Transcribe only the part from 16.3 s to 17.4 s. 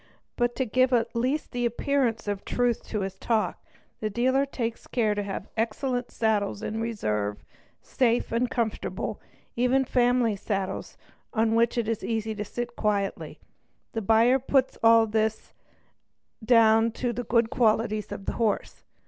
down to the